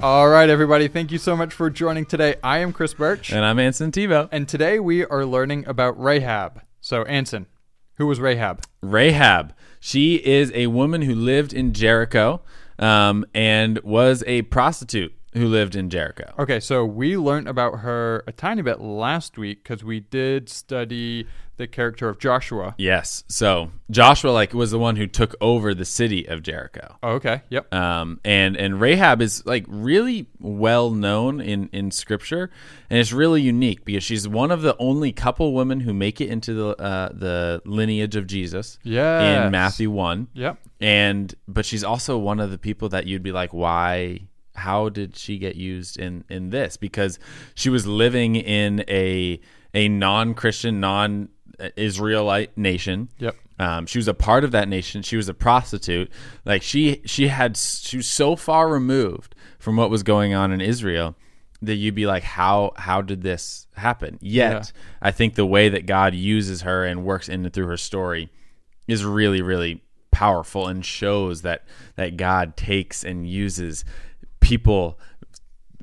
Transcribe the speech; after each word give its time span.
All 0.00 0.28
right, 0.28 0.48
everybody. 0.48 0.86
Thank 0.86 1.10
you 1.10 1.18
so 1.18 1.36
much 1.36 1.52
for 1.52 1.68
joining 1.70 2.06
today. 2.06 2.36
I 2.42 2.58
am 2.58 2.72
Chris 2.72 2.94
Birch, 2.94 3.32
And 3.32 3.44
I'm 3.44 3.58
Anson 3.58 3.90
Tebow. 3.90 4.28
and 4.30 4.48
today 4.48 4.78
we 4.78 5.04
are 5.04 5.24
learning 5.26 5.66
about 5.66 6.00
Rahab. 6.00 6.62
So, 6.80 7.02
Anson, 7.04 7.46
who 7.96 8.06
was 8.06 8.20
Rahab? 8.20 8.62
Rahab. 8.80 9.54
She 9.80 10.14
is 10.24 10.52
a 10.54 10.68
woman 10.68 11.02
who 11.02 11.14
lived 11.16 11.52
in 11.52 11.72
Jericho 11.72 12.42
um, 12.78 13.26
and 13.34 13.80
was 13.80 14.22
a 14.28 14.42
prostitute 14.42 15.12
who 15.34 15.46
lived 15.46 15.76
in 15.76 15.90
Jericho. 15.90 16.32
Okay, 16.38 16.58
so 16.60 16.84
we 16.84 17.16
learned 17.16 17.48
about 17.48 17.80
her 17.80 18.24
a 18.26 18.32
tiny 18.32 18.62
bit 18.62 18.80
last 18.80 19.36
week 19.38 19.62
because 19.62 19.84
we 19.84 20.00
did 20.00 20.48
study 20.48 21.26
the 21.58 21.66
character 21.66 22.08
of 22.08 22.18
Joshua. 22.20 22.74
Yes. 22.78 23.24
So 23.28 23.72
Joshua 23.90 24.30
like 24.30 24.54
was 24.54 24.70
the 24.70 24.78
one 24.78 24.94
who 24.96 25.06
took 25.08 25.34
over 25.40 25.74
the 25.74 25.84
city 25.84 26.26
of 26.28 26.42
Jericho. 26.42 26.96
Oh, 27.02 27.10
okay, 27.14 27.42
yep. 27.50 27.72
Um, 27.74 28.20
and 28.24 28.56
and 28.56 28.80
Rahab 28.80 29.20
is 29.20 29.44
like 29.44 29.64
really 29.66 30.28
well 30.40 30.90
known 30.90 31.40
in 31.40 31.68
in 31.72 31.90
scripture, 31.90 32.50
and 32.88 32.98
it's 33.00 33.12
really 33.12 33.42
unique 33.42 33.84
because 33.84 34.04
she's 34.04 34.26
one 34.28 34.50
of 34.52 34.62
the 34.62 34.76
only 34.78 35.10
couple 35.12 35.52
women 35.52 35.80
who 35.80 35.92
make 35.92 36.20
it 36.20 36.28
into 36.30 36.54
the 36.54 36.68
uh, 36.80 37.08
the 37.12 37.60
lineage 37.64 38.14
of 38.16 38.26
Jesus 38.28 38.78
Yeah. 38.84 39.46
in 39.46 39.50
Matthew 39.52 39.90
one. 39.90 40.28
Yep. 40.34 40.58
and 40.80 41.34
but 41.48 41.66
she's 41.66 41.82
also 41.82 42.16
one 42.18 42.38
of 42.38 42.52
the 42.52 42.58
people 42.58 42.88
that 42.90 43.06
you'd 43.08 43.24
be 43.24 43.32
like 43.32 43.52
why 43.52 44.20
how 44.58 44.88
did 44.88 45.16
she 45.16 45.38
get 45.38 45.56
used 45.56 45.98
in 45.98 46.24
in 46.28 46.50
this? 46.50 46.76
Because 46.76 47.18
she 47.54 47.70
was 47.70 47.86
living 47.86 48.36
in 48.36 48.84
a 48.88 49.40
a 49.74 49.88
non-christian 49.88 50.80
non-israelite 50.80 52.56
nation. 52.56 53.08
Yep. 53.18 53.36
um, 53.58 53.86
she 53.86 53.98
was 53.98 54.08
a 54.08 54.14
part 54.14 54.44
of 54.44 54.52
that 54.52 54.68
nation. 54.68 55.02
She 55.02 55.16
was 55.16 55.28
a 55.28 55.34
prostitute. 55.34 56.10
Like 56.44 56.62
she 56.62 57.02
she 57.04 57.28
had 57.28 57.56
she 57.56 57.98
was 57.98 58.08
so 58.08 58.36
far 58.36 58.68
removed 58.68 59.34
from 59.58 59.76
what 59.76 59.90
was 59.90 60.02
going 60.02 60.34
on 60.34 60.52
in 60.52 60.60
israel 60.60 61.16
that 61.60 61.74
you'd 61.74 61.94
be 61.94 62.06
like 62.06 62.22
how 62.22 62.72
how 62.76 63.02
did 63.02 63.22
this 63.22 63.66
happen? 63.74 64.18
Yet 64.20 64.52
Yeah. 64.52 64.62
i 65.02 65.10
think 65.10 65.34
the 65.34 65.44
way 65.46 65.68
that 65.68 65.86
god 65.86 66.14
uses 66.14 66.62
her 66.62 66.84
and 66.84 67.04
works 67.04 67.28
in 67.28 67.44
and 67.44 67.52
through 67.52 67.66
her 67.66 67.76
story 67.76 68.30
is 68.86 69.04
really 69.04 69.42
really 69.42 69.82
powerful 70.12 70.66
and 70.68 70.84
shows 70.84 71.42
that 71.42 71.64
that 71.96 72.16
God 72.16 72.56
takes 72.56 73.04
and 73.04 73.28
uses 73.28 73.84
people 74.48 74.98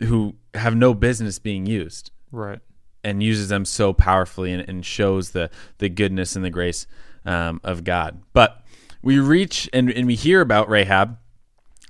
who 0.03 0.35
have 0.53 0.75
no 0.75 0.93
business 0.93 1.39
being 1.39 1.65
used 1.65 2.11
Right. 2.31 2.59
and 3.03 3.21
uses 3.23 3.49
them 3.49 3.65
so 3.65 3.93
powerfully 3.93 4.51
and, 4.51 4.67
and 4.69 4.85
shows 4.85 5.31
the 5.31 5.49
the 5.77 5.89
goodness 5.89 6.35
and 6.35 6.43
the 6.43 6.49
grace 6.49 6.87
um, 7.25 7.61
of 7.63 7.83
God. 7.83 8.21
But 8.33 8.61
we 9.01 9.19
reach 9.19 9.69
and, 9.73 9.89
and 9.91 10.07
we 10.07 10.15
hear 10.15 10.41
about 10.41 10.69
Rahab. 10.69 11.17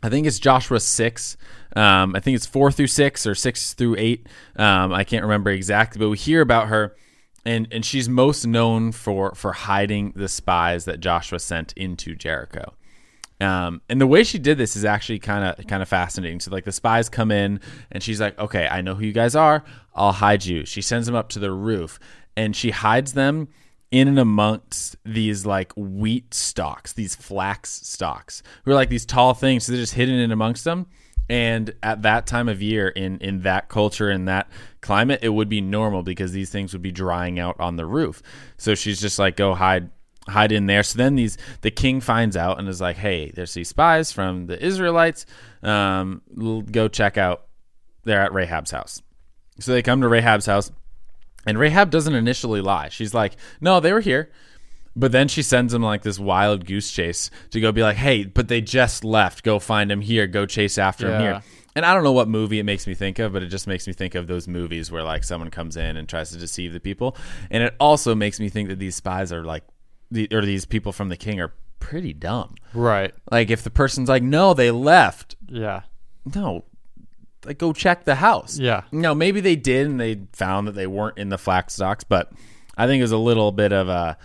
I 0.03 0.09
think 0.09 0.27
it's 0.27 0.39
Joshua 0.39 0.79
six. 0.79 1.37
Um, 1.75 2.15
I 2.15 2.19
think 2.19 2.35
it's 2.35 2.45
four 2.45 2.71
through 2.71 2.87
six 2.87 3.25
or 3.25 3.33
six 3.35 3.73
through 3.73 3.95
eight. 3.97 4.27
Um, 4.55 4.93
I 4.93 5.03
can't 5.03 5.23
remember 5.23 5.49
exactly, 5.49 5.99
but 5.99 6.09
we 6.09 6.17
hear 6.17 6.41
about 6.41 6.67
her, 6.67 6.95
and 7.45 7.67
and 7.71 7.83
she's 7.83 8.07
most 8.07 8.45
known 8.45 8.91
for 8.91 9.33
for 9.35 9.53
hiding 9.53 10.13
the 10.15 10.27
spies 10.27 10.85
that 10.85 10.99
Joshua 10.99 11.39
sent 11.39 11.73
into 11.73 12.15
Jericho. 12.15 12.73
Um, 13.41 13.81
and 13.89 13.99
the 13.99 14.07
way 14.07 14.23
she 14.23 14.39
did 14.39 14.57
this 14.57 14.75
is 14.75 14.85
actually 14.85 15.19
kind 15.19 15.43
of 15.43 15.67
kind 15.67 15.81
of 15.81 15.89
fascinating. 15.89 16.39
So 16.39 16.51
like 16.51 16.63
the 16.63 16.71
spies 16.71 17.09
come 17.09 17.31
in, 17.31 17.59
and 17.91 18.01
she's 18.01 18.21
like, 18.21 18.37
"Okay, 18.39 18.67
I 18.67 18.81
know 18.81 18.95
who 18.95 19.05
you 19.05 19.11
guys 19.11 19.35
are. 19.35 19.63
I'll 19.93 20.13
hide 20.13 20.45
you." 20.45 20.65
She 20.65 20.81
sends 20.81 21.05
them 21.05 21.15
up 21.15 21.29
to 21.29 21.39
the 21.39 21.51
roof, 21.51 21.99
and 22.37 22.55
she 22.55 22.71
hides 22.71 23.13
them 23.13 23.49
in 23.91 24.07
and 24.07 24.19
amongst 24.19 24.97
these 25.05 25.45
like 25.45 25.73
wheat 25.75 26.33
stalks, 26.33 26.93
these 26.93 27.15
flax 27.15 27.71
stalks, 27.87 28.41
who 28.63 28.71
are 28.71 28.75
like 28.75 28.89
these 28.89 29.05
tall 29.05 29.33
things. 29.33 29.65
So 29.65 29.71
they're 29.71 29.81
just 29.81 29.93
hidden 29.93 30.15
in 30.15 30.31
amongst 30.31 30.63
them. 30.63 30.87
And 31.27 31.73
at 31.81 32.03
that 32.03 32.27
time 32.27 32.47
of 32.47 32.61
year, 32.61 32.87
in 32.89 33.17
in 33.19 33.41
that 33.41 33.67
culture, 33.67 34.11
in 34.11 34.25
that 34.25 34.49
climate, 34.81 35.19
it 35.23 35.29
would 35.29 35.49
be 35.49 35.59
normal 35.59 36.03
because 36.03 36.31
these 36.31 36.51
things 36.51 36.71
would 36.73 36.83
be 36.83 36.91
drying 36.91 37.39
out 37.39 37.59
on 37.59 37.75
the 37.75 37.85
roof. 37.85 38.21
So 38.57 38.75
she's 38.75 39.01
just 39.01 39.17
like, 39.17 39.35
"Go 39.35 39.55
hide." 39.55 39.89
Hide 40.27 40.51
in 40.51 40.65
there. 40.65 40.83
So 40.83 40.97
then 40.97 41.15
these 41.15 41.37
the 41.61 41.71
king 41.71 42.01
finds 42.01 42.35
out 42.35 42.59
and 42.59 42.67
is 42.67 42.81
like, 42.81 42.97
"Hey, 42.97 43.31
there's 43.31 43.53
these 43.53 43.69
spies 43.69 44.11
from 44.11 44.47
the 44.47 44.63
Israelites. 44.63 45.25
Um, 45.63 46.21
go 46.71 46.87
check 46.87 47.17
out. 47.17 47.45
They're 48.03 48.21
at 48.21 48.33
Rahab's 48.33 48.71
house." 48.71 49.01
So 49.59 49.71
they 49.71 49.81
come 49.81 50.01
to 50.01 50.07
Rahab's 50.09 50.45
house, 50.45 50.71
and 51.45 51.57
Rahab 51.57 51.89
doesn't 51.91 52.13
initially 52.15 52.61
lie. 52.61 52.89
She's 52.89 53.13
like, 53.13 53.35
"No, 53.61 53.79
they 53.79 53.93
were 53.93 54.01
here." 54.01 54.31
But 54.97 55.11
then 55.11 55.27
she 55.27 55.41
sends 55.41 55.73
them 55.73 55.81
like 55.81 56.03
this 56.03 56.17
wild 56.17 56.65
goose 56.65 56.89
chase 56.89 57.29
to 57.51 57.59
go 57.59 57.71
be 57.73 57.83
like, 57.83 57.97
"Hey, 57.97 58.23
but 58.23 58.47
they 58.47 58.61
just 58.61 59.03
left. 59.03 59.43
Go 59.43 59.59
find 59.59 59.89
them 59.91 60.01
here. 60.01 60.25
Go 60.25 60.45
chase 60.45 60.77
after 60.77 61.09
them 61.09 61.21
Yeah. 61.21 61.31
here." 61.33 61.41
And 61.77 61.85
I 61.85 61.93
don't 61.93 62.05
know 62.05 62.13
what 62.13 62.29
movie 62.29 62.59
it 62.59 62.63
makes 62.63 62.87
me 62.87 62.93
think 62.93 63.19
of, 63.19 63.33
but 63.33 63.43
it 63.43 63.47
just 63.47 63.67
makes 63.67 63.85
me 63.85 63.91
think 63.91 64.15
of 64.15 64.27
those 64.27 64.47
movies 64.47 64.89
where 64.89 65.03
like 65.03 65.25
someone 65.25 65.49
comes 65.49 65.75
in 65.75 65.97
and 65.97 66.07
tries 66.07 66.31
to 66.31 66.37
deceive 66.37 66.71
the 66.71 66.79
people. 66.79 67.17
And 67.51 67.61
it 67.63 67.75
also 67.81 68.15
makes 68.15 68.39
me 68.39 68.47
think 68.47 68.69
that 68.69 68.79
these 68.79 68.95
spies 68.95 69.33
are 69.33 69.43
like, 69.43 69.63
the, 70.11 70.27
or 70.31 70.41
these 70.41 70.65
people 70.65 70.91
from 70.91 71.09
the 71.09 71.17
king 71.17 71.39
are 71.39 71.53
pretty 71.79 72.13
dumb. 72.13 72.55
Right. 72.73 73.13
Like 73.31 73.49
if 73.49 73.63
the 73.63 73.69
person's 73.69 74.09
like, 74.09 74.23
no, 74.23 74.53
they 74.53 74.71
left. 74.71 75.35
Yeah. 75.47 75.81
No, 76.33 76.63
like 77.45 77.57
go 77.59 77.73
check 77.73 78.05
the 78.05 78.15
house. 78.15 78.57
Yeah. 78.57 78.83
No, 78.91 79.13
maybe 79.13 79.39
they 79.41 79.55
did 79.55 79.87
and 79.87 79.99
they 79.99 80.21
found 80.33 80.67
that 80.67 80.73
they 80.73 80.87
weren't 80.87 81.17
in 81.17 81.29
the 81.29 81.37
flax 81.37 81.73
stalks, 81.75 82.03
but 82.03 82.31
I 82.77 82.87
think 82.87 82.99
it 82.99 83.03
was 83.03 83.11
a 83.11 83.17
little 83.17 83.51
bit 83.51 83.71
of 83.71 83.87
a 83.89 84.17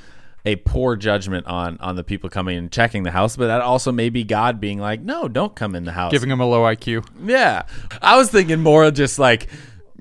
a 0.46 0.56
poor 0.56 0.96
judgment 0.96 1.46
on 1.46 1.76
on 1.80 1.96
the 1.96 2.02
people 2.02 2.30
coming 2.30 2.56
and 2.56 2.72
checking 2.72 3.02
the 3.02 3.10
house. 3.10 3.36
But 3.36 3.48
that 3.48 3.60
also 3.60 3.92
may 3.92 4.08
be 4.08 4.24
God 4.24 4.58
being 4.58 4.78
like, 4.78 5.02
no, 5.02 5.28
don't 5.28 5.54
come 5.54 5.74
in 5.74 5.84
the 5.84 5.92
house. 5.92 6.10
Giving 6.12 6.30
him 6.30 6.40
a 6.40 6.46
low 6.46 6.62
IQ. 6.62 7.06
Yeah. 7.26 7.64
I 8.00 8.16
was 8.16 8.30
thinking 8.30 8.60
more 8.60 8.84
of 8.84 8.94
just 8.94 9.18
like 9.18 9.48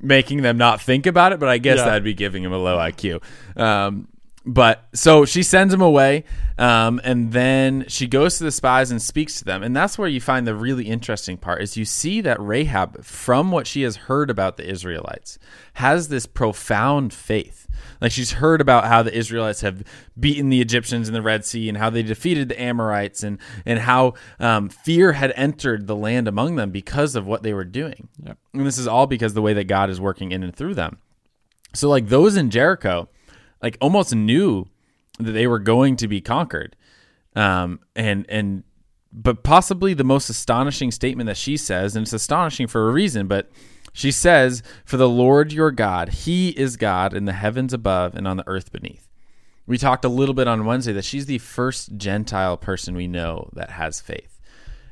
making 0.01 0.41
them 0.41 0.57
not 0.57 0.79
think 0.79 1.06
about 1.07 1.34
it, 1.34 1.41
but 1.41 1.50
I 1.50 1.57
guess 1.57 1.79
Yeah. 1.79 1.85
that'd 1.85 2.06
be 2.06 2.13
giving 2.13 2.41
him 2.41 2.53
a 2.53 2.57
low 2.57 2.78
IQ. 2.78 3.22
Um, 3.57 4.07
but 4.49 4.87
so 4.95 5.25
she 5.25 5.43
sends 5.43 5.71
him 5.71 5.81
away, 5.81 6.23
um, 6.57 6.99
and 7.03 7.31
then 7.31 7.85
she 7.87 8.07
goes 8.07 8.39
to 8.39 8.43
the 8.43 8.51
spies 8.51 8.89
and 8.89 8.99
speaks 8.99 9.37
to 9.37 9.45
them, 9.45 9.61
and 9.61 9.75
that's 9.75 9.95
where 9.95 10.07
you 10.07 10.19
find 10.19 10.47
the 10.47 10.55
really 10.55 10.87
interesting 10.87 11.37
part 11.37 11.61
is 11.61 11.77
you 11.77 11.85
see 11.85 12.19
that 12.21 12.41
Rahab, 12.41 13.03
from 13.03 13.51
what 13.51 13.67
she 13.67 13.83
has 13.83 13.95
heard 13.95 14.31
about 14.31 14.57
the 14.57 14.67
Israelites, 14.67 15.38
has 15.73 16.07
this 16.07 16.25
profound 16.25 17.13
faith. 17.13 17.67
Like 18.01 18.11
she's 18.11 18.31
heard 18.31 18.59
about 18.59 18.85
how 18.85 19.03
the 19.03 19.15
Israelites 19.15 19.61
have 19.61 19.83
beaten 20.19 20.49
the 20.49 20.61
Egyptians 20.61 21.07
in 21.07 21.13
the 21.13 21.21
Red 21.21 21.45
Sea 21.45 21.69
and 21.69 21.77
how 21.77 21.91
they 21.91 22.01
defeated 22.01 22.49
the 22.49 22.59
Amorites 22.59 23.21
and 23.21 23.38
and 23.67 23.77
how 23.77 24.15
um, 24.39 24.69
fear 24.69 25.13
had 25.13 25.31
entered 25.35 25.85
the 25.85 25.95
land 25.95 26.27
among 26.27 26.55
them 26.55 26.71
because 26.71 27.15
of 27.15 27.27
what 27.27 27.43
they 27.43 27.53
were 27.53 27.65
doing. 27.65 28.09
Yep. 28.23 28.38
And 28.53 28.65
this 28.65 28.79
is 28.79 28.88
all 28.88 29.05
because 29.05 29.35
the 29.35 29.43
way 29.43 29.53
that 29.53 29.65
God 29.65 29.91
is 29.91 30.01
working 30.01 30.31
in 30.31 30.41
and 30.41 30.55
through 30.55 30.73
them. 30.73 30.97
So 31.75 31.88
like 31.88 32.07
those 32.07 32.35
in 32.35 32.49
Jericho, 32.49 33.09
like 33.61 33.77
almost 33.81 34.13
knew 34.13 34.65
that 35.19 35.31
they 35.31 35.47
were 35.47 35.59
going 35.59 35.95
to 35.97 36.07
be 36.07 36.21
conquered. 36.21 36.75
Um, 37.35 37.79
and 37.95 38.25
and 38.29 38.63
but 39.11 39.43
possibly 39.43 39.93
the 39.93 40.03
most 40.03 40.29
astonishing 40.29 40.91
statement 40.91 41.27
that 41.27 41.37
she 41.37 41.57
says, 41.57 41.95
and 41.95 42.03
it's 42.03 42.13
astonishing 42.13 42.67
for 42.67 42.89
a 42.89 42.91
reason, 42.91 43.27
but 43.27 43.49
she 43.93 44.11
says, 44.11 44.61
For 44.85 44.97
the 44.97 45.09
Lord 45.09 45.51
your 45.51 45.71
God, 45.71 46.09
He 46.09 46.50
is 46.50 46.77
God 46.77 47.13
in 47.13 47.25
the 47.25 47.33
heavens 47.33 47.73
above 47.73 48.15
and 48.15 48.27
on 48.27 48.38
the 48.38 48.47
earth 48.47 48.71
beneath. 48.71 49.07
We 49.65 49.77
talked 49.77 50.05
a 50.05 50.09
little 50.09 50.33
bit 50.33 50.47
on 50.47 50.65
Wednesday 50.65 50.94
that 50.94 51.05
she's 51.05 51.27
the 51.27 51.38
first 51.38 51.97
Gentile 51.97 52.57
person 52.57 52.95
we 52.95 53.07
know 53.07 53.50
that 53.53 53.71
has 53.71 54.01
faith. 54.01 54.38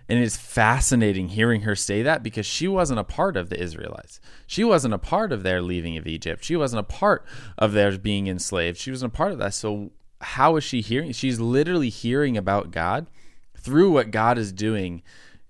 And 0.10 0.20
it's 0.20 0.38
fascinating 0.38 1.30
hearing 1.30 1.62
her 1.62 1.76
say 1.76 2.02
that 2.02 2.24
because 2.24 2.46
she 2.46 2.68
wasn't 2.68 3.00
a 3.00 3.04
part 3.04 3.36
of 3.36 3.50
the 3.50 3.62
Israelites. 3.62 4.22
She 4.46 4.64
wasn't 4.64 4.94
a 4.94 5.00
part 5.00 5.34
of 5.34 5.44
their 5.44 5.62
leaving 5.62 5.98
of 5.98 6.08
Egypt. 6.08 6.44
She 6.44 6.56
wasn't 6.56 6.80
a 6.80 6.84
part 6.84 7.26
of 7.58 7.74
their 7.74 7.98
being 7.98 8.28
enslaved. 8.28 8.78
She 8.78 8.92
wasn't 8.92 9.14
a 9.14 9.18
part 9.18 9.34
of 9.34 9.40
that. 9.40 9.54
So, 9.54 9.92
how 10.22 10.56
is 10.56 10.64
she 10.64 10.82
hearing? 10.82 11.12
She's 11.12 11.40
literally 11.40 11.90
hearing 11.90 12.38
about 12.38 12.72
God 12.72 13.08
through 13.56 13.92
what 13.92 14.12
God 14.12 14.38
is 14.38 14.52
doing 14.52 15.04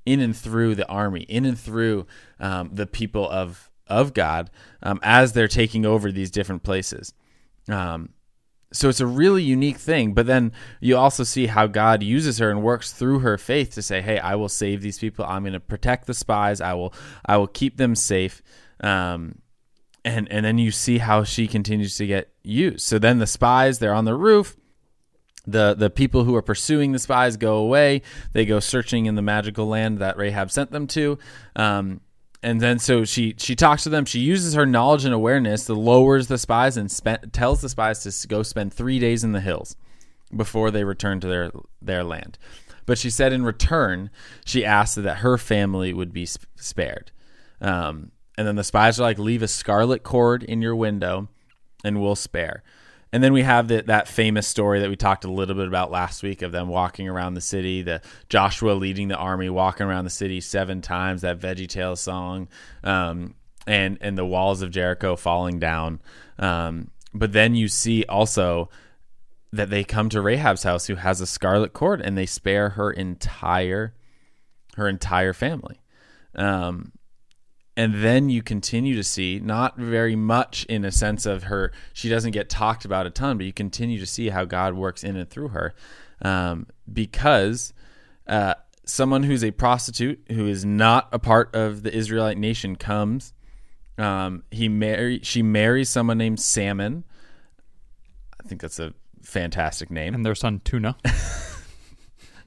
in 0.05 0.19
and 0.19 0.35
through 0.35 0.75
the 0.75 0.87
army, 0.87 1.21
in 1.21 1.45
and 1.45 1.57
through 1.59 2.07
um, 2.39 2.71
the 2.73 2.87
people 2.87 3.29
of 3.29 3.69
of 3.87 4.13
God 4.13 4.49
um, 4.83 4.99
as 5.03 5.33
they're 5.33 5.47
taking 5.47 5.85
over 5.85 6.11
these 6.11 6.31
different 6.31 6.63
places. 6.63 7.13
Um, 7.69 8.09
so 8.71 8.89
it's 8.89 8.99
a 8.99 9.07
really 9.07 9.43
unique 9.43 9.77
thing. 9.77 10.13
But 10.13 10.25
then 10.25 10.51
you 10.81 10.97
also 10.97 11.23
see 11.23 11.47
how 11.47 11.67
God 11.67 12.03
uses 12.03 12.37
her 12.39 12.49
and 12.49 12.61
works 12.61 12.91
through 12.91 13.19
her 13.19 13.37
faith 13.37 13.73
to 13.75 13.81
say, 13.81 14.01
"Hey, 14.01 14.19
I 14.19 14.35
will 14.35 14.49
save 14.49 14.81
these 14.81 14.99
people. 14.99 15.25
I'm 15.25 15.43
going 15.43 15.53
to 15.53 15.59
protect 15.59 16.07
the 16.07 16.13
spies. 16.13 16.61
I 16.61 16.73
will, 16.73 16.93
I 17.25 17.37
will 17.37 17.47
keep 17.47 17.77
them 17.77 17.95
safe." 17.95 18.41
Um, 18.81 19.41
and 20.03 20.31
and 20.31 20.45
then 20.45 20.57
you 20.57 20.71
see 20.71 20.97
how 20.99 21.23
she 21.23 21.47
continues 21.47 21.95
to 21.97 22.07
get 22.07 22.31
used. 22.43 22.81
So 22.81 22.99
then 22.99 23.19
the 23.19 23.27
spies 23.27 23.79
they're 23.79 23.93
on 23.93 24.05
the 24.05 24.15
roof. 24.15 24.57
The 25.45 25.73
the 25.73 25.89
people 25.89 26.25
who 26.25 26.35
are 26.35 26.41
pursuing 26.41 26.91
the 26.91 26.99
spies 26.99 27.37
go 27.37 27.57
away. 27.57 28.01
They 28.33 28.45
go 28.45 28.59
searching 28.59 29.05
in 29.05 29.15
the 29.15 29.21
magical 29.21 29.67
land 29.67 29.99
that 29.99 30.17
Rahab 30.17 30.51
sent 30.51 30.71
them 30.71 30.87
to. 30.87 31.17
Um, 31.55 32.01
and 32.43 32.61
then 32.61 32.79
so 32.79 33.03
she 33.03 33.35
she 33.37 33.55
talks 33.55 33.83
to 33.83 33.89
them. 33.89 34.05
She 34.05 34.19
uses 34.19 34.53
her 34.53 34.65
knowledge 34.65 35.05
and 35.05 35.13
awareness 35.13 35.65
to 35.65 35.73
lowers 35.73 36.27
the 36.27 36.37
spies 36.37 36.77
and 36.77 36.91
spent, 36.91 37.33
tells 37.33 37.61
the 37.61 37.69
spies 37.69 38.03
to 38.03 38.27
go 38.27 38.43
spend 38.43 38.73
three 38.73 38.99
days 38.99 39.23
in 39.23 39.31
the 39.31 39.41
hills 39.41 39.75
before 40.35 40.71
they 40.71 40.83
return 40.83 41.19
to 41.21 41.27
their 41.27 41.51
their 41.81 42.03
land. 42.03 42.37
But 42.85 42.97
she 42.97 43.09
said 43.09 43.33
in 43.33 43.43
return, 43.43 44.09
she 44.45 44.63
asked 44.63 44.95
that 44.95 45.17
her 45.17 45.37
family 45.37 45.93
would 45.93 46.13
be 46.13 46.25
spared. 46.25 47.11
Um, 47.59 48.11
and 48.37 48.47
then 48.47 48.55
the 48.55 48.63
spies 48.63 48.99
are 48.99 49.03
like, 49.03 49.19
leave 49.19 49.41
a 49.41 49.47
scarlet 49.47 50.03
cord 50.03 50.43
in 50.43 50.61
your 50.61 50.75
window, 50.75 51.27
and 51.83 52.01
we'll 52.01 52.15
spare. 52.15 52.63
And 53.17 53.23
then 53.23 53.33
we 53.33 53.41
have 53.41 53.67
the, 53.67 53.81
that 53.87 54.07
famous 54.07 54.47
story 54.47 54.79
that 54.79 54.91
we 54.91 54.95
talked 54.95 55.25
a 55.25 55.31
little 55.31 55.55
bit 55.55 55.67
about 55.67 55.89
last 55.89 56.21
week 56.21 56.43
of 56.43 56.51
them 56.51 56.67
walking 56.67 57.09
around 57.09 57.33
the 57.33 57.41
city, 57.41 57.81
the 57.81 57.99
Joshua 58.29 58.73
leading 58.73 59.07
the 59.07 59.15
army, 59.15 59.49
walking 59.49 59.87
around 59.87 60.03
the 60.03 60.11
city 60.11 60.39
seven 60.39 60.81
times, 60.81 61.23
that 61.23 61.39
VeggieTales 61.39 61.97
song, 61.97 62.47
um, 62.83 63.33
and 63.65 63.97
and 64.01 64.19
the 64.19 64.23
walls 64.23 64.61
of 64.61 64.69
Jericho 64.69 65.15
falling 65.15 65.57
down. 65.57 65.99
Um, 66.37 66.91
but 67.11 67.31
then 67.31 67.55
you 67.55 67.69
see 67.69 68.05
also 68.07 68.69
that 69.51 69.71
they 69.71 69.83
come 69.83 70.09
to 70.09 70.21
Rahab's 70.21 70.61
house, 70.61 70.85
who 70.85 70.93
has 70.93 71.19
a 71.19 71.25
scarlet 71.25 71.73
cord, 71.73 72.01
and 72.01 72.15
they 72.15 72.27
spare 72.27 72.69
her 72.69 72.91
entire 72.91 73.95
her 74.75 74.87
entire 74.87 75.33
family. 75.33 75.81
Um, 76.35 76.91
and 77.77 78.03
then 78.03 78.29
you 78.29 78.41
continue 78.43 78.95
to 78.95 79.03
see 79.03 79.39
not 79.39 79.77
very 79.77 80.15
much 80.15 80.65
in 80.65 80.83
a 80.83 80.91
sense 80.91 81.25
of 81.25 81.43
her 81.43 81.71
she 81.93 82.09
doesn't 82.09 82.31
get 82.31 82.49
talked 82.49 82.83
about 82.83 83.05
a 83.05 83.09
ton 83.09 83.37
but 83.37 83.45
you 83.45 83.53
continue 83.53 83.99
to 83.99 84.05
see 84.05 84.29
how 84.29 84.43
god 84.43 84.73
works 84.73 85.03
in 85.03 85.15
and 85.15 85.29
through 85.29 85.49
her. 85.49 85.73
Um, 86.19 86.65
because 86.91 87.73
uh, 88.25 88.55
someone 88.83 89.21
who's 89.23 89.43
a 89.43 89.51
prostitute 89.51 90.19
who 90.31 90.47
is 90.47 90.65
not 90.65 91.07
a 91.11 91.19
part 91.19 91.55
of 91.55 91.83
the 91.83 91.95
israelite 91.95 92.39
nation 92.39 92.75
comes 92.75 93.33
um, 93.97 94.43
he 94.51 94.69
marry 94.69 95.19
she 95.23 95.41
marries 95.41 95.89
someone 95.89 96.17
named 96.17 96.39
salmon. 96.39 97.03
I 98.39 98.47
think 98.47 98.61
that's 98.61 98.79
a 98.79 98.93
fantastic 99.23 99.89
name. 99.89 100.13
And 100.13 100.25
their 100.25 100.35
son 100.35 100.61
tuna 100.63 100.95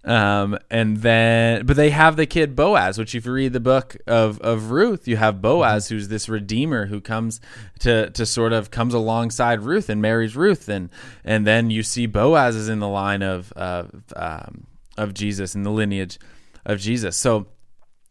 Um, 0.02 0.58
and 0.70 0.98
then, 0.98 1.66
but 1.66 1.76
they 1.76 1.90
have 1.90 2.16
the 2.16 2.26
kid 2.26 2.56
Boaz, 2.56 2.98
which 2.98 3.14
if 3.14 3.26
you 3.26 3.32
read 3.32 3.52
the 3.52 3.60
book 3.60 3.96
of, 4.06 4.40
of 4.40 4.70
Ruth, 4.70 5.06
you 5.06 5.18
have 5.18 5.42
Boaz, 5.42 5.88
who's 5.88 6.08
this 6.08 6.28
redeemer 6.28 6.86
who 6.86 7.00
comes 7.00 7.40
to, 7.80 8.08
to 8.10 8.24
sort 8.24 8.52
of 8.52 8.70
comes 8.70 8.94
alongside 8.94 9.60
Ruth 9.60 9.90
and 9.90 10.00
marries 10.00 10.36
Ruth. 10.36 10.68
And, 10.68 10.88
and 11.22 11.46
then 11.46 11.70
you 11.70 11.82
see 11.82 12.06
Boaz 12.06 12.56
is 12.56 12.68
in 12.68 12.80
the 12.80 12.88
line 12.88 13.22
of, 13.22 13.52
of, 13.52 14.04
um, 14.16 14.66
of 14.96 15.12
Jesus 15.12 15.54
and 15.54 15.66
the 15.66 15.70
lineage 15.70 16.18
of 16.64 16.78
Jesus. 16.78 17.16
So 17.16 17.48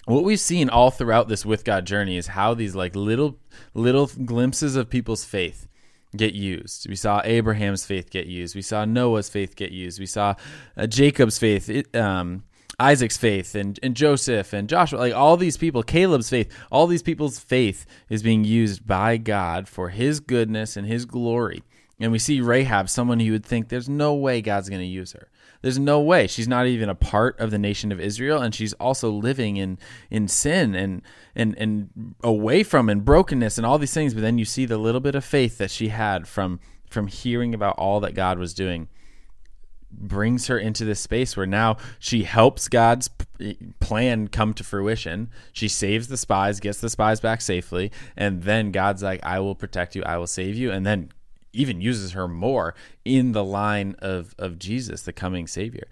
what 0.06 0.24
we've 0.24 0.40
seen 0.40 0.70
all 0.70 0.92
throughout 0.92 1.28
this 1.28 1.44
with 1.46 1.66
God 1.66 1.86
journey 1.86 2.18
is 2.18 2.28
how 2.28 2.54
these 2.54 2.76
like 2.76 2.96
little, 2.96 3.40
little 3.74 4.06
glimpses 4.08 4.76
of 4.76 4.92
people's 4.92 5.26
faith 5.26 5.69
get 6.16 6.34
used. 6.34 6.88
We 6.90 6.96
saw 6.96 7.22
Abraham's 7.24 7.86
faith 7.86 8.10
get 8.10 8.26
used. 8.26 8.56
We 8.56 8.62
saw 8.62 8.86
Noah's 8.86 9.30
faith 9.30 9.56
get 9.56 9.72
used. 9.72 10.00
We 10.00 10.06
saw 10.06 10.36
uh, 10.76 10.88
Jacob's 10.88 11.38
faith, 11.38 11.70
it, 11.70 11.96
um, 11.96 12.44
Isaac's 12.80 13.18
faith, 13.18 13.56
and, 13.56 13.80
and 13.84 13.96
Joseph 13.96 14.54
and 14.54 14.70
Joshua, 14.70 14.98
like 14.98 15.14
all 15.14 15.38
these 15.38 15.58
people, 15.58 15.84
Caleb's 15.84 16.30
faith, 16.30 16.52
all 16.72 16.88
these 16.88 17.04
people's 17.04 17.40
faith 17.40 17.86
is 18.10 18.24
being 18.24 18.44
used 18.44 18.88
by 18.88 19.18
God 19.18 19.68
for 19.68 19.90
his 19.90 20.20
goodness 20.20 20.78
and 20.78 20.88
his 20.88 21.06
glory. 21.06 21.64
And 22.00 22.12
we 22.12 22.20
see 22.20 22.40
Rahab, 22.40 22.90
someone 22.90 23.20
you 23.20 23.34
would 23.34 23.46
think 23.46 23.68
there's 23.68 23.90
no 23.90 24.16
way 24.16 24.42
God's 24.42 24.70
going 24.70 24.82
to 24.82 24.88
use 24.88 25.12
her. 25.12 25.28
There's 25.62 25.80
no 25.80 26.00
way. 26.00 26.28
She's 26.28 26.48
not 26.48 26.68
even 26.68 26.90
a 26.90 26.96
part 26.96 27.40
of 27.40 27.52
the 27.52 27.58
nation 27.58 27.92
of 27.92 28.00
Israel, 28.00 28.42
and 28.42 28.56
she's 28.56 28.74
also 28.74 29.10
living 29.12 29.58
in 29.58 29.78
in 30.10 30.28
sin 30.28 30.76
and 30.76 31.02
and 31.36 31.58
and 31.58 32.16
away 32.24 32.64
from 32.64 32.90
and 32.90 33.04
brokenness 33.04 33.58
and 33.58 33.66
all 33.66 33.78
these 33.78 33.94
things. 33.94 34.14
But 34.14 34.22
then 34.22 34.38
you 34.38 34.46
see 34.46 34.66
the 34.66 34.78
little 34.78 35.02
bit 35.02 35.16
of 35.16 35.26
faith 35.26 35.58
that 35.58 35.72
she 35.72 35.90
had 35.90 36.28
from 36.28 36.60
from 36.90 37.08
hearing 37.08 37.54
about 37.54 37.78
all 37.78 38.00
that 38.00 38.16
God 38.16 38.40
was 38.40 38.54
doing 38.54 38.88
brings 39.92 40.48
her 40.48 40.58
into 40.58 40.86
this 40.86 41.00
space 41.00 41.36
where 41.36 41.46
now 41.46 41.78
she 41.98 42.24
helps 42.24 42.68
God's 42.68 43.10
plan 43.80 44.28
come 44.28 44.54
to 44.54 44.64
fruition. 44.64 45.30
She 45.52 45.68
saves 45.68 46.08
the 46.08 46.18
spies, 46.18 46.60
gets 46.60 46.80
the 46.80 46.90
spies 46.90 47.20
back 47.20 47.42
safely, 47.42 47.92
and 48.16 48.44
then 48.44 48.72
God's 48.72 49.02
like, 49.02 49.20
"I 49.24 49.40
will 49.40 49.56
protect 49.56 49.96
you, 49.96 50.04
I 50.04 50.18
will 50.18 50.28
save 50.28 50.56
you." 50.56 50.72
And 50.72 50.86
then 50.86 51.10
even 51.54 51.82
uses 51.82 52.12
her 52.12 52.28
more 52.28 52.76
in 53.06 53.32
the 53.32 53.44
line 53.44 53.96
of 54.00 54.36
of 54.38 54.60
Jesus, 54.60 55.04
the 55.04 55.14
coming 55.14 55.48
Savior. 55.48 55.88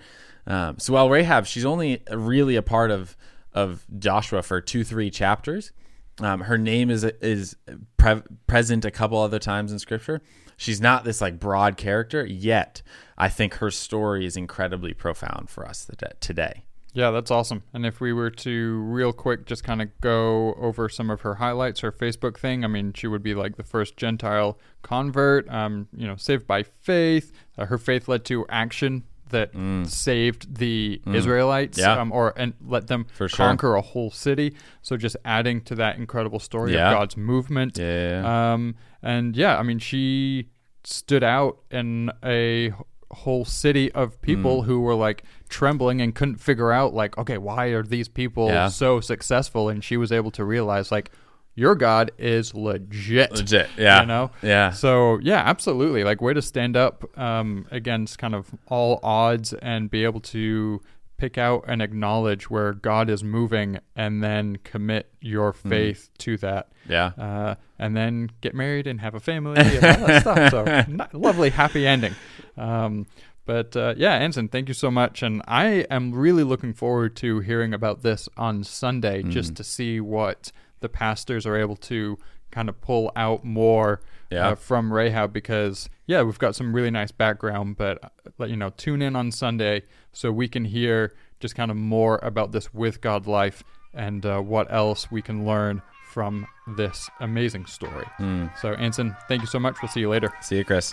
Um, 0.46 0.80
so 0.80 0.94
while 0.94 1.10
Rahab, 1.10 1.46
she's 1.46 1.66
only 1.66 2.04
really 2.12 2.56
a 2.56 2.62
part 2.62 2.92
of 2.92 3.18
of 3.54 3.86
Joshua 3.98 4.44
for 4.44 4.62
two 4.62 4.84
three 4.84 5.10
chapters. 5.10 5.72
Um, 6.20 6.42
her 6.42 6.58
name 6.58 6.90
is 6.90 7.04
is 7.04 7.56
pre- 7.98 8.24
present 8.48 8.86
a 8.86 8.92
couple 8.92 9.20
other 9.20 9.40
times 9.40 9.72
in 9.72 9.80
Scripture. 9.80 10.22
She's 10.56 10.82
not 10.82 11.04
this 11.04 11.22
like 11.22 11.40
broad 11.40 11.78
character 11.78 12.26
yet. 12.26 12.82
I 13.18 13.30
think 13.30 13.56
her 13.56 13.72
story 13.72 14.26
is 14.26 14.36
incredibly 14.36 14.94
profound 14.94 15.50
for 15.50 15.68
us 15.68 15.90
today. 16.20 16.67
Yeah, 16.98 17.12
that's 17.12 17.30
awesome. 17.30 17.62
And 17.74 17.86
if 17.86 18.02
we 18.02 18.12
were 18.12 18.32
to 18.32 18.78
real 18.80 19.14
quick 19.14 19.46
just 19.46 19.64
kind 19.64 19.84
of 19.84 19.90
go 20.02 20.56
over 20.56 20.90
some 20.90 21.12
of 21.12 21.22
her 21.22 21.36
highlights, 21.36 21.82
her 21.82 21.92
Facebook 21.92 22.40
thing, 22.40 22.64
I 22.64 22.68
mean, 22.68 22.92
she 22.94 23.06
would 23.06 23.22
be 23.22 23.36
like 23.36 23.56
the 23.56 23.64
first 23.64 23.98
Gentile 23.98 24.58
convert, 24.82 25.48
um, 25.48 25.88
you 25.96 26.08
know, 26.08 26.16
saved 26.16 26.48
by 26.48 26.64
faith. 26.64 27.32
Uh, 27.56 27.68
her 27.68 27.78
faith 27.78 28.08
led 28.08 28.26
to 28.26 28.48
action 28.50 29.04
that 29.30 29.54
mm. 29.54 29.88
saved 29.88 30.58
the 30.58 31.00
mm. 31.06 31.14
Israelites 31.14 31.78
yeah. 31.78 32.02
um, 32.02 32.12
or 32.12 32.34
and 32.36 32.56
let 32.66 32.88
them 32.88 33.06
For 33.14 33.30
conquer 33.30 33.68
sure. 33.68 33.76
a 33.76 33.82
whole 33.82 34.10
city. 34.10 34.56
So 34.82 34.98
just 34.98 35.18
adding 35.24 35.62
to 35.66 35.76
that 35.76 35.98
incredible 35.98 36.40
story 36.40 36.74
yeah. 36.74 36.90
of 36.90 36.98
God's 36.98 37.16
movement. 37.16 37.78
Yeah. 37.78 38.54
Um, 38.54 38.74
and 39.04 39.38
yeah, 39.38 39.60
I 39.60 39.62
mean, 39.62 39.78
she 39.78 40.50
stood 40.84 41.24
out 41.24 41.60
in 41.70 42.10
a 42.26 42.74
whole 43.12 43.46
city 43.46 43.92
of 43.94 44.22
people 44.22 44.62
mm. 44.62 44.66
who 44.66 44.82
were 44.82 44.96
like 44.96 45.24
trembling 45.50 46.02
and 46.02 46.14
couldn't 46.14 46.38
figure 46.38 46.72
out 46.72 46.94
like 46.94 47.18
okay 47.18 47.38
why 47.38 47.68
are 47.68 47.84
these 47.84 48.08
people 48.08 48.48
yeah. 48.48 48.68
so 48.68 49.00
successful? 49.00 49.70
And 49.70 49.84
she 49.84 49.98
was 49.98 50.12
able 50.12 50.32
to 50.32 50.44
realize 50.44 50.92
like 50.92 51.12
your 51.56 51.74
god 51.74 52.12
is 52.18 52.54
legit 52.54 53.32
legit 53.32 53.70
yeah. 53.78 54.02
you 54.02 54.08
know? 54.08 54.32
Yeah. 54.42 54.72
So 54.72 55.20
yeah 55.22 55.42
absolutely. 55.46 56.04
Like 56.04 56.22
way 56.22 56.34
to 56.34 56.42
stand 56.42 56.76
up 56.76 57.06
um, 57.18 57.66
against 57.72 58.20
kind 58.20 58.36
of 58.36 58.54
all 58.68 59.00
odds 59.04 59.54
and 59.54 59.90
be 59.90 60.04
able 60.04 60.22
to 60.22 60.82
pick 61.18 61.38
out 61.38 61.66
and 61.68 61.82
acknowledge 61.82 62.50
where 62.50 62.74
God 62.74 63.10
is 63.10 63.24
moving 63.24 63.80
and 63.96 64.24
then 64.24 64.58
commit 64.64 65.12
your 65.20 65.52
mm. 65.52 65.70
faith 65.70 66.10
mm. 66.14 66.18
to 66.20 66.38
that. 66.38 66.72
Yeah. 66.88 67.12
Uh, 67.18 67.56
and 67.80 67.98
then 67.98 68.32
get 68.42 68.56
married 68.56 68.88
and 68.88 69.02
have 69.02 69.16
a 69.16 69.20
family 69.20 69.60
and 69.60 69.76
all 69.76 70.08
that 70.08 70.22
stuff. 70.52 70.52
So 70.52 71.18
lovely, 71.18 71.50
happy 71.50 71.86
ending. 71.86 72.16
Um, 72.56 73.08
but 73.46 73.76
uh, 73.76 73.96
yeah, 73.98 74.14
Anson, 74.14 74.50
thank 74.50 74.68
you 74.68 74.74
so 74.74 74.92
much. 74.92 75.24
And 75.24 75.42
I 75.48 75.86
am 75.90 76.14
really 76.14 76.44
looking 76.44 76.74
forward 76.74 77.16
to 77.18 77.40
hearing 77.40 77.74
about 77.74 78.04
this 78.04 78.30
on 78.38 78.64
Sunday 78.64 79.24
mm. 79.24 79.30
just 79.30 79.56
to 79.56 79.64
see 79.64 80.00
what 80.00 80.52
the 80.82 80.90
pastors 80.90 81.46
are 81.46 81.56
able 81.56 81.78
to 81.78 82.18
kind 82.52 82.70
of 82.70 82.80
pull 82.82 83.12
out 83.16 83.44
more 83.44 84.02
yeah. 84.30 84.50
uh, 84.50 84.56
from 84.56 84.92
Rahab 84.92 85.34
because 85.34 85.90
yeah, 86.06 86.22
we've 86.24 86.40
got 86.40 86.56
some 86.56 86.74
really 86.74 86.92
nice 86.92 87.12
background, 87.12 87.78
but 87.78 88.04
uh, 88.04 88.10
let 88.38 88.50
you 88.50 88.56
know, 88.56 88.72
tune 88.72 89.02
in 89.02 89.16
on 89.16 89.32
Sunday 89.32 89.84
so 90.12 90.32
we 90.32 90.48
can 90.48 90.66
hear 90.66 91.14
just 91.40 91.56
kind 91.56 91.72
of 91.72 91.78
more 91.78 92.20
about 92.24 92.52
this 92.52 92.74
with 92.74 93.02
God 93.02 93.28
life 93.28 93.64
and 93.94 94.26
uh, 94.26 94.40
what 94.40 94.72
else 94.72 95.12
we 95.12 95.22
can 95.22 95.46
learn 95.46 95.82
from 96.12 96.48
this 96.76 97.10
amazing 97.20 97.66
story. 97.66 98.06
Mm. 98.20 98.58
So, 98.58 98.74
Anson, 98.74 99.16
thank 99.28 99.42
you 99.42 99.48
so 99.48 99.60
much. 99.60 99.76
We'll 99.82 99.90
see 99.90 100.00
you 100.00 100.10
later. 100.10 100.34
See 100.42 100.58
you, 100.58 100.66
Chris. 100.66 100.92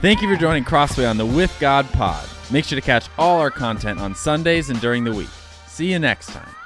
Thank 0.00 0.22
you 0.22 0.32
for 0.32 0.40
joining 0.40 0.64
Crossway 0.64 1.06
on 1.06 1.16
the 1.16 1.26
With 1.26 1.54
God 1.60 1.90
Pod. 1.92 2.28
Make 2.50 2.64
sure 2.64 2.76
to 2.76 2.84
catch 2.84 3.08
all 3.18 3.40
our 3.40 3.50
content 3.50 4.00
on 4.00 4.14
Sundays 4.14 4.70
and 4.70 4.80
during 4.80 5.04
the 5.04 5.12
week. 5.12 5.30
See 5.66 5.90
you 5.90 5.98
next 5.98 6.28
time. 6.28 6.63